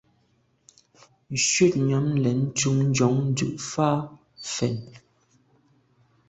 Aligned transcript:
Shutnyàm 1.47 2.07
lem 2.23 2.39
ntùm 2.47 2.77
njon 2.89 3.17
dù’ 3.37 3.47
fa 3.69 3.89
fèn. 4.53 4.75